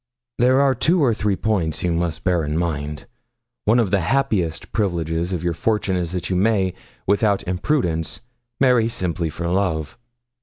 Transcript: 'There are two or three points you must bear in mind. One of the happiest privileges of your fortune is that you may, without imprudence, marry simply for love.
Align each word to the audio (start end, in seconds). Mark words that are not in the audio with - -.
'There 0.39 0.59
are 0.59 0.73
two 0.73 0.99
or 1.03 1.13
three 1.13 1.35
points 1.35 1.83
you 1.83 1.91
must 1.93 2.23
bear 2.23 2.43
in 2.43 2.57
mind. 2.57 3.05
One 3.65 3.77
of 3.77 3.91
the 3.91 3.99
happiest 3.99 4.71
privileges 4.71 5.31
of 5.31 5.43
your 5.43 5.53
fortune 5.53 5.95
is 5.95 6.11
that 6.13 6.27
you 6.27 6.35
may, 6.35 6.73
without 7.05 7.43
imprudence, 7.47 8.21
marry 8.59 8.87
simply 8.89 9.29
for 9.29 9.47
love. 9.47 9.99